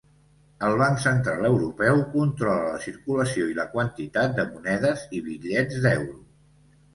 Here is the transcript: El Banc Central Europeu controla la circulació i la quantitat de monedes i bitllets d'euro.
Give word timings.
El 0.67 0.75
Banc 0.81 1.01
Central 1.01 1.47
Europeu 1.49 2.01
controla 2.13 2.63
la 2.77 2.79
circulació 2.85 3.51
i 3.51 3.59
la 3.59 3.67
quantitat 3.75 4.35
de 4.41 4.47
monedes 4.55 5.05
i 5.19 5.23
bitllets 5.29 5.79
d'euro. 5.87 6.19